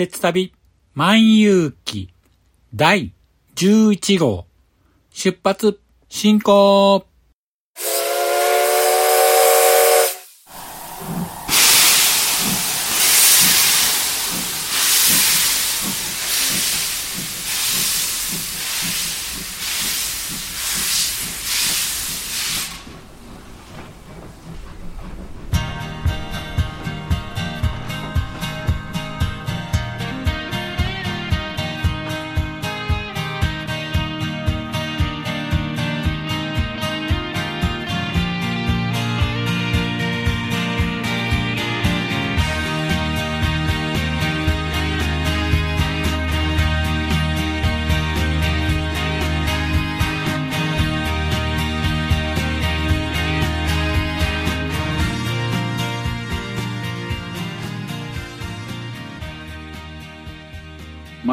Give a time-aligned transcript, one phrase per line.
[0.00, 0.54] 鉄旅
[0.94, 2.08] 万有記
[2.74, 3.12] 第
[3.54, 4.46] 11号。
[5.10, 7.09] 出発進行。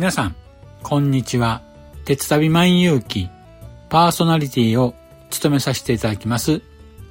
[0.00, 0.36] 皆さん、
[0.82, 1.60] こんにちは。
[2.06, 3.28] 鉄旅万有記
[3.90, 4.94] パーソナリティを
[5.28, 6.62] 務めさせていただきます、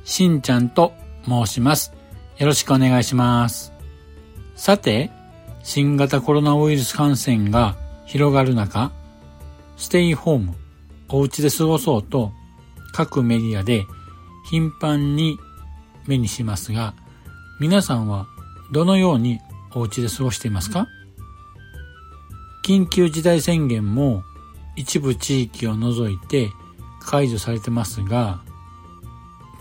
[0.05, 1.93] しんちゃんと申します。
[2.39, 3.73] よろしくお願いします。
[4.55, 5.11] さて、
[5.61, 8.91] 新型コロナウイルス感染が広がる中、
[9.77, 10.55] ステイホーム、
[11.09, 12.31] お家で過ごそうと
[12.91, 13.85] 各メディアで
[14.49, 15.37] 頻繁に
[16.07, 16.95] 目にしますが、
[17.59, 18.25] 皆さんは
[18.71, 19.37] どのように
[19.75, 20.87] お家で過ごしていますか？
[22.63, 24.23] 緊急事態宣言も
[24.75, 26.51] 一部地域を除いて
[27.01, 28.41] 解除されてますが、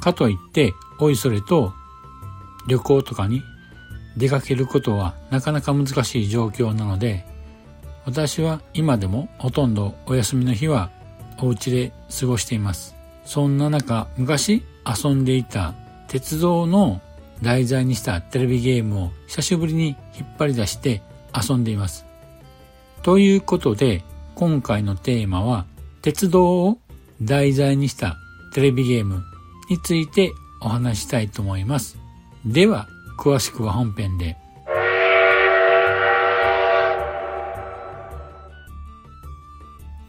[0.00, 1.72] かといっておいそれと
[2.68, 3.42] 旅行とかに
[4.16, 7.24] 出かけることはなかなか難しい状況なので、
[8.04, 10.90] 私は今でもほとんどお休みの日は
[11.40, 12.94] お家で過ごしています。
[13.24, 15.74] そんな中、昔遊んでいた
[16.08, 17.00] 鉄道の
[17.42, 21.02] 題材にしたテレビゲームを久しぶりに引っ張り出して
[21.34, 22.07] 遊んでいます。
[23.02, 24.04] ということで、
[24.34, 25.66] 今回のテーマは、
[26.02, 26.78] 鉄道を
[27.22, 28.16] 題材にした
[28.54, 29.24] テレビゲーム
[29.70, 31.98] についてお話したいと思います。
[32.44, 32.88] では、
[33.18, 34.36] 詳しくは本編で。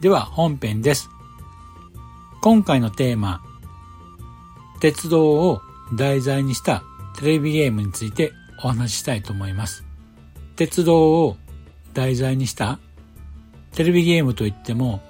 [0.01, 1.09] では、本編です。
[2.41, 3.41] 今回のテーマ、
[4.79, 5.61] 鉄道を
[5.93, 6.83] 題材にした
[7.17, 8.31] テレビゲームについて
[8.63, 9.83] お話ししたいと思います。
[10.55, 11.37] 鉄道を
[11.99, 12.79] 題材にした
[13.73, 15.01] テレビゲームといっても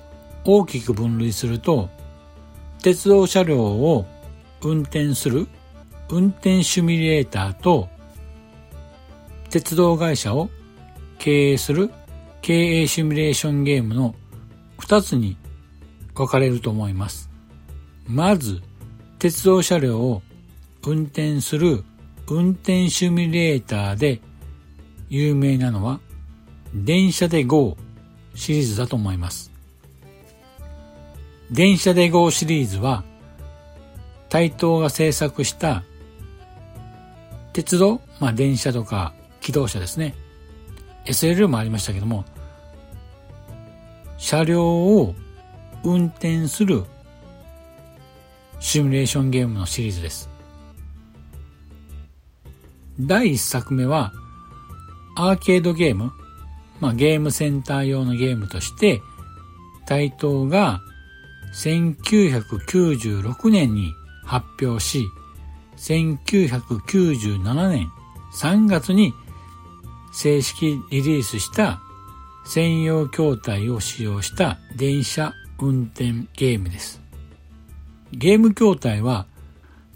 [0.43, 1.87] 大きく分類すると
[2.81, 4.07] 鉄道車両を
[4.63, 5.47] 運転する
[6.09, 7.89] 運転シミュレーターと
[9.51, 10.49] 鉄道会社を
[11.19, 11.91] 経営する
[12.41, 14.15] 経営シミュレーションゲームの
[14.79, 15.37] 2つに
[16.15, 17.29] 分かれると思います。
[18.07, 18.61] まず
[19.19, 20.23] 鉄道車両を
[20.83, 21.83] 運転する
[22.27, 24.21] 運転シミュレーターで
[25.09, 25.99] 有名なのは
[26.73, 27.77] 電車で GO
[28.35, 29.51] シリーズだと思います。
[31.51, 33.03] 電車で GO シリーズは、
[34.29, 35.83] 台東が制作した
[37.53, 40.13] 鉄道、まあ電車とか機動車ですね。
[41.05, 42.25] SL もありましたけども、
[44.17, 45.15] 車両を
[45.83, 46.83] 運転する
[48.59, 50.29] シミュレーションゲームのシリーズです。
[52.99, 54.13] 第1作目は、
[55.15, 56.11] アーケードゲーム、
[56.79, 59.01] まあ、ゲームセンター用のゲームとして、
[59.87, 60.81] 台東が
[61.53, 63.91] 1996年に
[64.23, 65.05] 発表し、
[65.77, 67.89] 1997年
[68.33, 69.13] 3月に
[70.11, 71.81] 正式リリースした
[72.45, 77.01] 専用筐体を使用した電車運転ゲームです。
[78.11, 79.27] ゲーム筐体は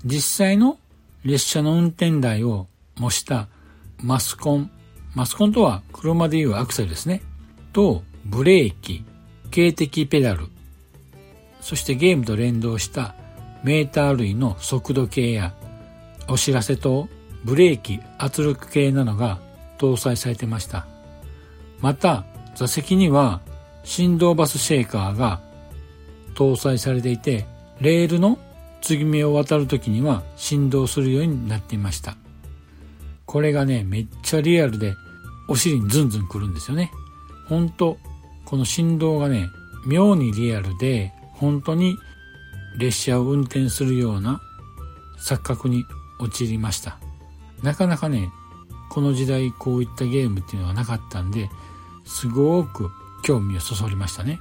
[0.05, 0.77] 実際の
[1.23, 3.47] 列車の運転台を模した
[4.01, 4.71] マスコン
[5.15, 7.21] マスコンとは車でいうアクセルですね。
[7.71, 9.03] と、ブレーキ、
[9.51, 10.47] 警笛ペダル、
[11.61, 13.15] そしてゲームと連動した
[13.63, 15.53] メーター類の速度計や
[16.27, 17.07] お知らせと
[17.43, 19.39] ブレーキ圧力計などが
[19.77, 20.85] 搭載されてました。
[21.79, 22.25] また、
[22.55, 23.41] 座席には
[23.83, 25.41] 振動バスシェーカーが
[26.35, 27.45] 搭載されていて、
[27.79, 28.39] レールの
[28.81, 32.15] 継ぎ目を渡るときには振動するようになっていました。
[33.25, 34.95] これがね、めっちゃリアルで
[35.47, 36.91] お尻にズンズンくるんですよね。
[37.47, 37.97] ほんと、
[38.45, 39.49] この振動がね、
[39.85, 41.97] 妙にリアルで、本当に
[42.77, 44.41] 列車を運転するような
[45.19, 45.85] 錯覚に
[46.19, 46.97] 陥りました。
[47.61, 48.29] なかなかね、
[48.89, 51.49] この時代こういったゲームっていうのはなかったんで、
[52.05, 52.89] すごく
[53.23, 54.39] 興味をそそりましたね。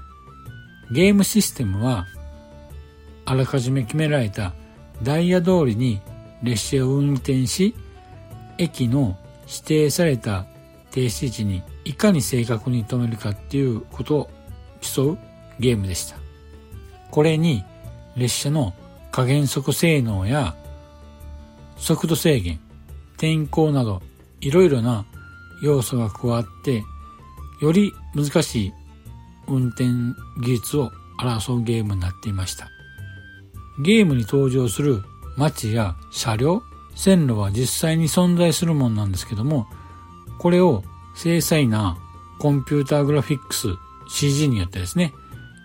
[0.90, 2.06] ゲームシステムは、
[3.24, 4.52] あらかじめ決められた
[5.02, 6.00] ダイヤ通りに
[6.42, 7.74] 列車を運転し、
[8.58, 9.16] 駅の
[9.46, 10.46] 指定された
[10.92, 14.30] 停止位置にいかに正確に止めるかっていうことを
[14.80, 15.18] 競う
[15.58, 16.16] ゲームでした。
[17.10, 17.64] これに
[18.16, 18.74] 列車の
[19.10, 20.54] 加減速性能や
[21.76, 22.60] 速度制限、
[23.16, 24.02] 天候など
[24.40, 25.04] いろいろな
[25.62, 26.82] 要素が加わって
[27.60, 28.72] より難しい
[29.48, 29.84] 運転
[30.44, 32.68] 技術を争うゲームになっていました。
[33.82, 35.02] ゲームに登場する
[35.36, 36.62] 街や車両、
[36.94, 39.66] 線路は実際に存在するものなんですけども、
[40.42, 40.82] これを
[41.14, 41.96] 精細な
[42.40, 43.68] コンピューターグラフィックス
[44.08, 45.12] CG によってですね、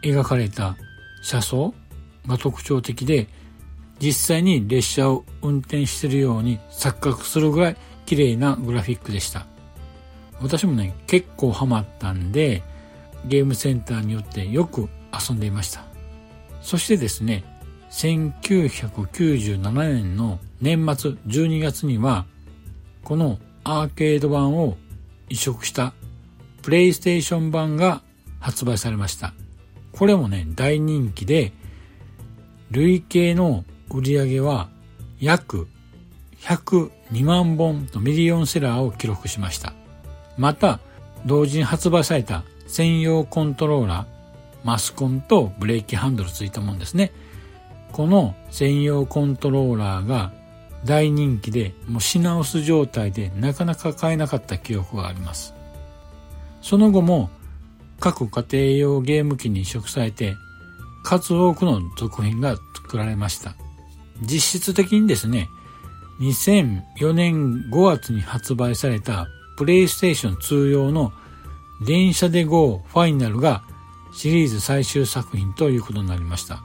[0.03, 0.77] 描かれた
[1.23, 1.73] 車窓
[2.27, 3.27] が特徴的で、
[3.97, 9.47] 実際に列車を運転してるように錯覚するぐらい綺麗なグラフィックでした。
[10.39, 12.61] 私もね、結構ハマったんで、
[13.25, 15.85] ゲームセンターによってよく遊んでいました。
[16.61, 17.43] そしてですね、
[17.89, 22.27] 1997年の年末12月には、
[23.03, 24.77] このアーケード版を
[25.27, 25.93] 移植した
[26.61, 28.01] プレイステーション版が
[28.39, 29.33] 発売されました。
[29.91, 31.51] これもね、大人気で、
[32.71, 34.69] 累計の売り上げは
[35.19, 35.67] 約
[36.39, 39.73] 102万本とミリオンセラーを記録しました。
[40.37, 40.79] また、
[41.25, 44.07] 同時に発売された専用コントローラー、
[44.63, 47.11] マスコンとブレーキハンドルついたもんですね。
[47.91, 50.31] この専用コントローラーが
[50.85, 55.53] 大人気で、もう品薄状態でなかなか買えなかった記憶があります。
[56.61, 57.29] その後も
[57.99, 60.35] 各家庭用ゲーム機に移植されて、
[61.03, 63.55] 数多くの続編が作られました。
[64.21, 65.49] 実質的にですね、
[66.19, 69.27] 2004年5月に発売された
[69.57, 71.13] プレイステーション2用の
[71.85, 73.63] 電車で GO ファイナルが
[74.13, 76.63] シリーズ最終作品ということになりました。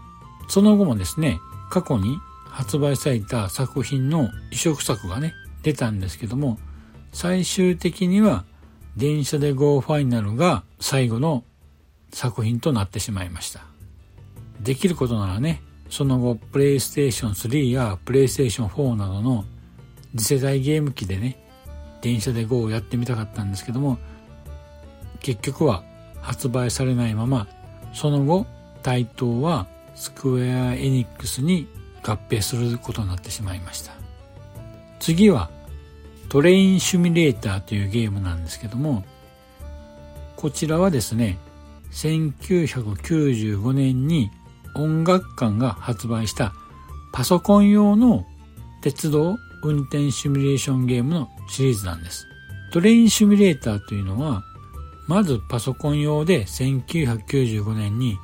[0.49, 2.19] その後もですね、過去に
[2.53, 5.33] 発売された作品の移植作がね、
[5.63, 6.59] 出たんですけども、
[7.13, 8.45] 最終的には
[8.97, 11.45] 電車で GO ファイナルが最後の
[12.13, 13.63] 作品となってしまいました。
[14.61, 19.45] できることならね、その後、プレイステーション3やプレイステーション4などの
[20.17, 21.39] 次世代ゲーム機でね、
[22.03, 23.99] 電車で GO をやってみたかったんですけども、
[25.21, 25.85] 結局は
[26.21, 27.49] 発売されないまま、
[27.95, 28.47] その後、
[28.83, 31.67] 台頭はスクエア・エニックスに
[32.03, 33.93] 合併することになってしまいました。
[35.01, 35.51] 次は、
[36.29, 39.05] トレインシミュレーターというゲームなんですけども、
[40.37, 41.39] こちらはですね、
[41.93, 44.31] 1995年に
[44.75, 46.55] 音楽館が発売した
[47.13, 48.27] パソコン用の
[48.81, 52.27] 鉄道運転シミュレーションゲームのシリーズなんです。
[52.73, 54.43] トレインシミュレーターというのは、
[55.07, 58.19] まずパソコン用で1995年に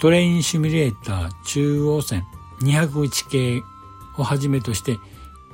[0.00, 2.24] トレインシミュレーター中央線
[2.62, 3.62] 201系
[4.16, 4.98] をはじめとして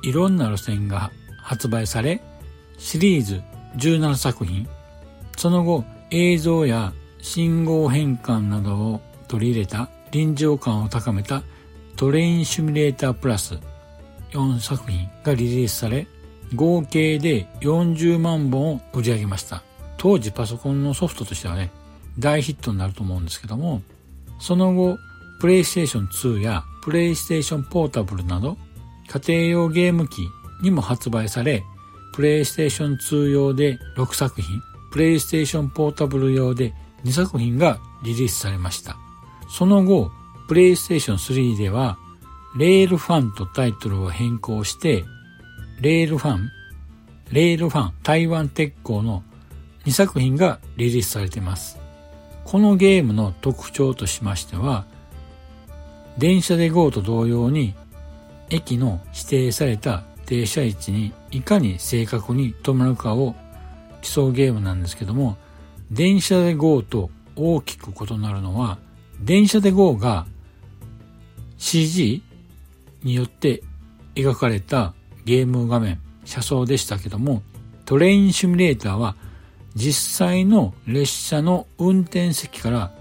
[0.01, 2.21] いろんな路線が発売され、
[2.77, 3.41] シリーズ
[3.77, 4.67] 17作品、
[5.37, 11.43] その後映像や信号変換などを取り入れた臨場感を高めた
[11.95, 13.57] トレインシミュレータープラス
[14.31, 16.07] 4作品がリリースされ、
[16.53, 19.63] 合計で40万本を売り上げました。
[19.97, 21.71] 当時パソコンのソフトとしてはね、
[22.19, 23.81] 大ヒットになると思うんですけども、
[24.39, 24.97] その後、
[25.39, 28.59] プレイステーション2やプレイステーションポータブルなど、
[29.07, 30.29] 家庭用ゲーム機
[30.61, 31.63] にも発売され、
[32.13, 34.61] プレイステーション2用で6作品、
[34.91, 38.97] プレイステーションポータブル用で2作品がリリースされました。
[39.49, 40.11] その後、
[40.47, 41.97] プレイステーション3では、
[42.55, 45.05] レールファンとタイトルを変更して、
[45.81, 46.51] レールファン、
[47.31, 49.23] レールファン台湾鉄鋼の
[49.85, 51.79] 2作品がリリースされています。
[52.43, 54.85] このゲームの特徴としましては、
[56.17, 57.75] 電車で GO と同様に、
[58.49, 63.35] 駅の指定された停車位置にいかに正確に止まるかを
[64.01, 65.37] 競うゲームなんですけども、
[65.91, 68.77] 電車で GO と大きく異なるのは、
[69.19, 70.25] 電車で GO が
[71.57, 72.23] CG
[73.03, 73.63] によって
[74.15, 74.93] 描かれた
[75.25, 77.41] ゲーム画面、車窓でしたけども、
[77.85, 79.15] トレインシミュレーターは
[79.75, 82.91] 実際の列車の運転席から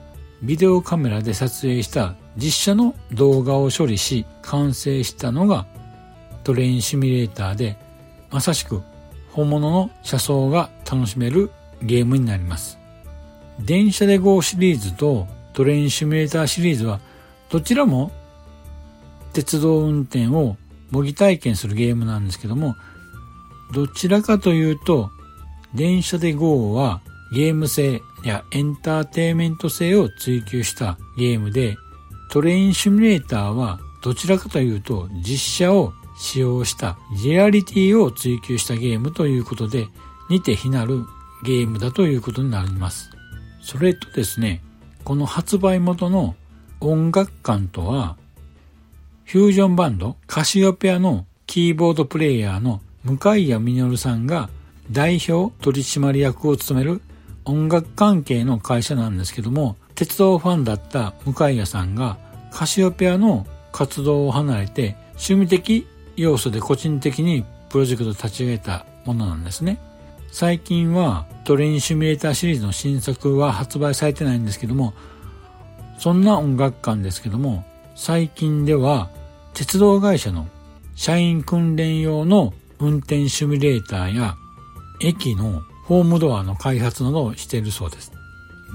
[0.42, 5.66] ビデオカメラで撮影した実写の動画を処理し完成したのが
[6.42, 7.76] トレインシミュレーターで
[8.30, 8.82] まさしく
[9.32, 11.50] 本物の車窓が楽しめる
[11.82, 12.78] ゲームになります。
[13.60, 17.00] 電車で GO シリーズとトレインシミュレーターシリーズは
[17.50, 18.10] どちらも
[19.32, 20.56] 鉄道運転を
[20.90, 22.76] 模擬体験するゲームなんですけども
[23.72, 25.10] どちらかというと
[25.74, 27.00] 電車で GO は
[27.32, 31.76] ゲーム性やエンターテインメント性を追求したゲームで
[32.34, 39.86] トレインシミュレーターはどちらかというと実写を使用したリアリティを追求したゲームということで
[40.28, 41.04] 似て非なる
[41.44, 43.08] ゲームだということになります。
[43.62, 44.64] それとですね、
[45.04, 46.34] この発売元の
[46.80, 48.16] 音楽館とは、
[49.26, 54.50] フュージョンバンドカシオペアのキーボードプレイヤーの向谷実さんが
[54.90, 57.00] 代表取締役を務める
[57.44, 62.23] 音楽関係の会社なんですけども、鉄道ファンだった向谷さんが
[62.54, 69.80] カシオペアの活動を離れて趣味的要素で個人的にプロジェクトを立ち上げたものなんですね。
[70.30, 74.94] 最近はトレインシミュレーターシリーズの新作は発売されてないんですけども、
[75.99, 77.64] そんな音楽館ですけども、
[77.96, 79.11] 最近では
[79.52, 80.46] 鉄道会社の
[80.94, 84.37] 社員訓練用の運転シミュレーターや
[85.00, 88.12] 駅のホームドアの開発などをしているそうです。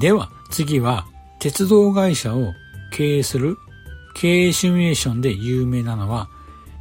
[0.02, 1.08] では次は
[1.40, 2.54] 鉄道会社を
[2.92, 3.58] 経営する
[4.14, 6.30] 経営シミュレーションで有名なのは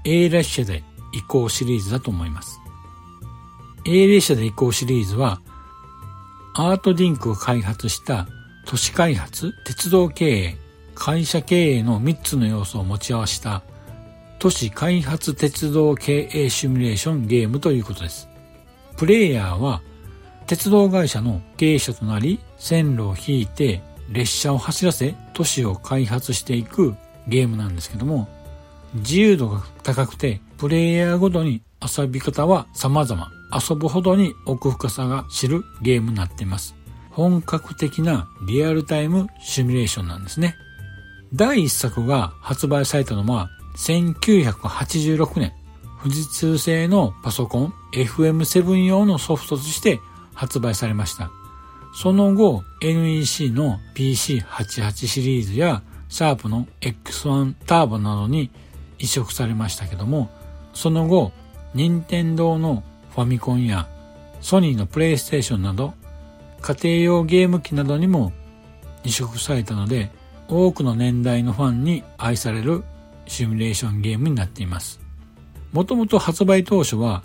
[0.05, 2.61] A 列車で移行シリーズだと思います。
[3.85, 5.41] A 列車で移行シリーズは
[6.55, 8.27] アートディンクを開発した
[8.67, 10.57] 都市開発、鉄道経営、
[10.95, 13.63] 会社経営の3つの要素を持ち合わせた
[14.39, 18.29] 都市開発鉄道経営シミュレーションゲームということです。
[18.97, 19.81] プレイヤーは
[20.47, 26.95] 鉄道会社の経営者となり線路を引いて列車を走らせ都市を開発していく
[27.29, 28.29] ゲームなんですけども
[28.95, 36.75] 自由度が高くてプレイヤーごとに遊び方は様々遊ぶほどに奥深さが知るゲームになっています。
[37.11, 40.57] 本格的なリアルタイムシミュレーションなんですね。
[41.35, 45.53] 第1作が発売されたのは1986年。
[46.01, 50.01] 富士通製のパソコン FM7 用のソフトとして
[50.33, 51.31] 発売されました。
[51.93, 58.51] その後 NEC の PC88 シリーズやシャープの X1 ターボなどに
[58.99, 60.31] 移植されましたけども、
[60.75, 61.33] その後、
[61.75, 63.89] 任天堂のファミコンや
[64.41, 65.95] ソニーのプレイステーションなど
[66.61, 68.33] 家庭用ゲーム機などにも
[69.05, 70.11] 移植されたので
[70.49, 72.85] 多くの年代のファンに愛される
[73.27, 75.01] シミュレーションゲームになっています。
[75.73, 77.23] もともと発売当初は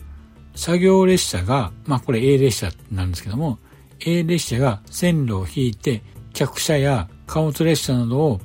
[0.55, 3.59] 作業列車が、まあこれ A 列車なんですけども、
[4.05, 8.41] A 列車が線路を引いて客車や貨物列車などを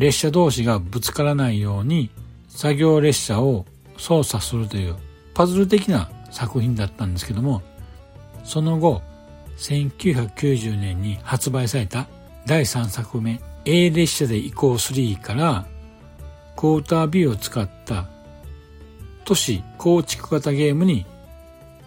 [0.00, 2.08] 列車同士がぶつからないように
[2.48, 3.66] 作業列車を
[3.98, 4.96] 操作するという
[5.34, 7.60] パズル的な作品だったんですけども、
[8.42, 9.02] その後、
[9.58, 12.08] 1990年に発売された
[12.46, 15.66] 第3作目 A 列車で移行3から
[16.56, 18.06] クォータービューを使った
[19.26, 21.04] 都市構築型ゲームに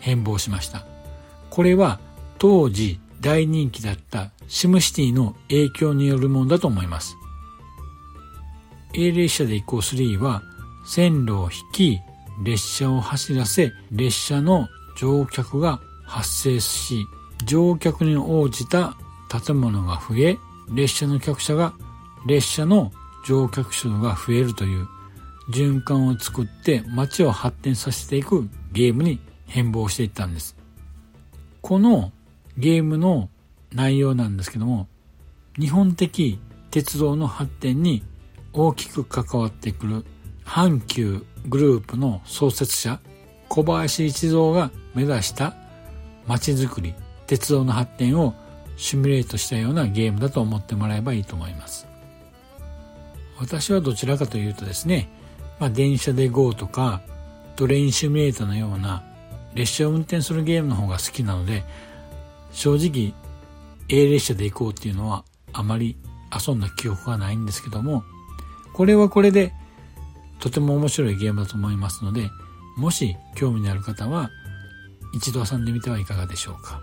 [0.01, 0.86] 変貌しました。
[1.50, 2.00] これは
[2.38, 7.15] 当時大人気だったシムシティの影響によるものだと思います。
[8.96, 10.44] A 列車で移行3は
[10.86, 12.00] 線路を引き
[12.44, 17.06] 列車を走らせ列車の乗客が発生し
[17.46, 18.96] 乗客に応じた
[19.46, 20.38] 建物が増え
[20.74, 21.74] 列車の客車が
[22.26, 22.92] 列車の
[23.26, 24.88] 乗客数が増えるという
[25.50, 30.56] 循環を作って街を発展させていくゲームに変貌していったんです。
[31.62, 32.12] この
[32.58, 33.30] ゲームの
[33.74, 34.88] 内容なんですけども
[35.60, 36.40] 日本的
[36.72, 38.04] 鉄道の発展に
[38.53, 40.05] 大きく関わってくる
[40.45, 43.00] 阪急グループの創設者
[43.50, 45.55] 小林一三が目指した
[46.27, 46.93] 街づくり
[47.27, 48.33] 鉄道の発展を
[48.77, 51.88] シミュレートしたようなゲームだと思ってもらえばいいと思います。
[53.39, 55.10] 私はどちらかというとですね、
[55.60, 57.01] まあ、電車で GO とか
[57.55, 59.03] トレインシミュレーターのような
[59.53, 61.63] 列車を運転するゲームの方が好きなので
[62.51, 63.13] 正直
[63.89, 65.98] A 列車で行こうっていうのはあまり
[66.48, 68.03] 遊んだ記憶がないんですけども
[68.74, 69.53] これはこれで
[70.39, 72.30] とても面白いゲームだと思いますので、
[72.77, 74.30] もし興味のある方は
[75.13, 76.82] 一度遊んでみてはいかがでしょうか。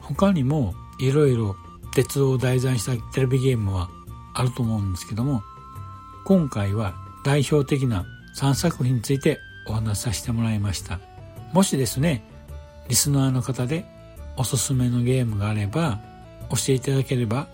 [0.00, 1.56] 他にもいろいろ
[1.94, 3.88] 鉄道を題材したテレビゲームは
[4.34, 5.42] あると思うんですけども、
[6.24, 8.04] 今回は代表的な
[8.36, 10.98] 3作品についてお話しさせてもらいました。
[11.52, 12.28] もしですね、
[12.88, 13.86] リスナーの方で
[14.36, 16.00] おすすめのゲームがあれば
[16.50, 17.46] 教えていただければ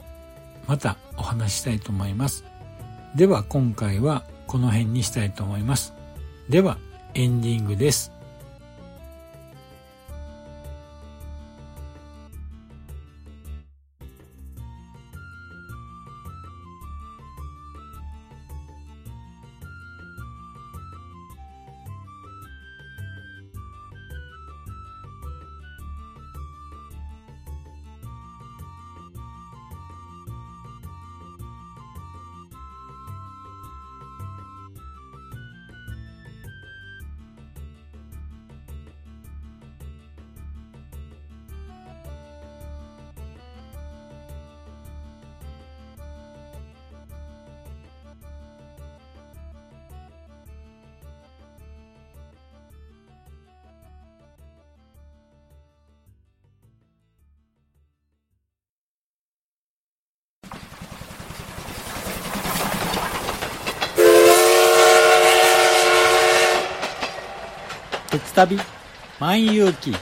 [0.67, 2.45] またお話したいと思います。
[3.15, 5.95] では今回はこの辺にしたいと思います。
[6.49, 6.79] では
[7.15, 8.13] エンディングです。
[68.47, 68.59] 旅
[69.19, 69.95] 万有記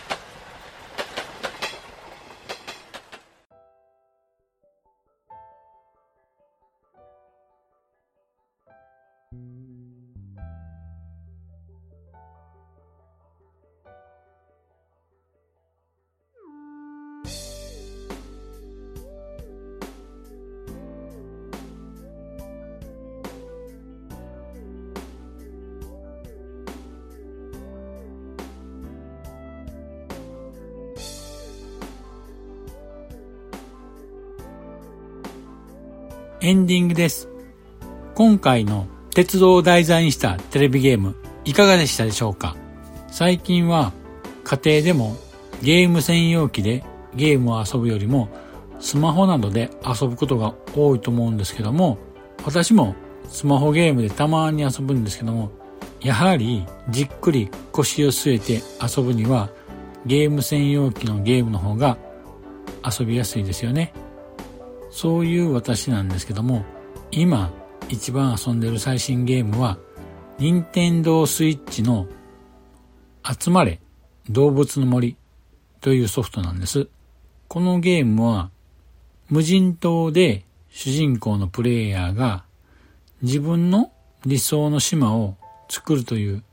[36.40, 37.28] エンディングです。
[38.14, 42.54] 今回の鉄道を題材にしたテレビゲームいかがでしたでしょうか？
[43.08, 43.92] 最近は
[44.44, 45.16] 家庭でも
[45.62, 46.84] ゲーム専用機で
[47.16, 48.28] ゲームを遊ぶよりも
[48.78, 51.98] スマホなどで遊ぶことが多いと思うんですけども
[52.44, 52.94] 私も
[53.28, 55.50] スマホゲームでたまに遊ぶんですけども
[56.00, 59.50] やはりじっくり腰を据えて遊ぶには
[60.06, 61.98] ゲーム専用機のゲームの方が
[62.84, 63.92] 遊びやすいですよね。
[64.90, 66.64] そういう私なんですけども、
[67.10, 67.52] 今
[67.88, 69.78] 一番遊んでる最新ゲームは、
[70.38, 72.06] 任天堂スイッチの
[73.24, 73.80] 集まれ
[74.30, 75.16] 動物の森
[75.80, 76.88] というソフトなんです。
[77.48, 78.50] このゲームは
[79.28, 82.44] 無人島で主人公のプレイヤーが
[83.22, 83.90] 自分の
[84.24, 85.36] 理想の島を
[85.68, 86.44] 作るという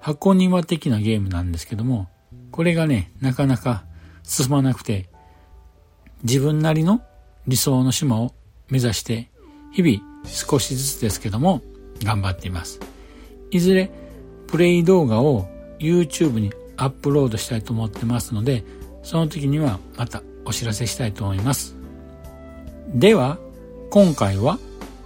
[0.00, 2.08] 箱庭的なゲームなんですけども、
[2.52, 3.84] これがね、なかなか
[4.22, 5.08] 進まなくて、
[6.22, 7.02] 自分なりの
[7.46, 8.32] 理想の島を
[8.68, 9.30] 目指して
[9.72, 11.62] 日々少しずつですけども
[12.02, 12.80] 頑張っています。
[13.50, 13.90] いずれ
[14.46, 18.64] プレイ動画を YouTube にアップロードしたいと思ってますので
[19.02, 21.76] その時にはまたお知らせしたいと思います。
[22.94, 23.38] では
[23.90, 24.58] 今回は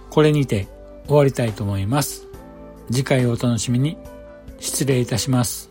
[0.09, 0.67] これにて
[1.07, 2.27] 終わりたいと思います。
[2.91, 3.97] 次回をお楽しみに
[4.59, 5.70] 失礼いたします。